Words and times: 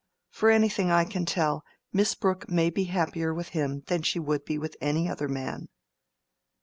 For 0.31 0.49
anything 0.49 0.89
I 0.89 1.05
can 1.05 1.27
tell, 1.27 1.63
Miss 1.93 2.15
Brooke 2.15 2.49
may 2.49 2.71
be 2.71 2.85
happier 2.85 3.35
with 3.35 3.49
him 3.49 3.83
than 3.85 4.01
she 4.01 4.17
would 4.17 4.43
be 4.45 4.57
with 4.57 4.75
any 4.81 5.07
other 5.07 5.27
man." 5.27 5.69